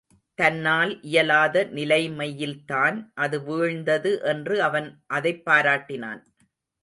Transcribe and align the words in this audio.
தன்னால் 0.35 1.01
இயலாத 1.01 1.63
நிலைமையில்தான் 1.71 3.11
அது 3.13 3.39
வீழ்ந்தது 3.39 4.21
என்று 4.21 4.61
அவன் 4.61 5.03
அதைப் 5.07 5.43
பாராட்டினான். 5.45 6.21